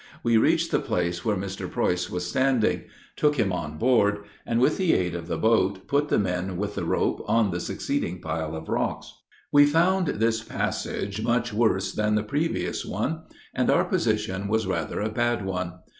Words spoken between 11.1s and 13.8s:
much worse than the previous one, and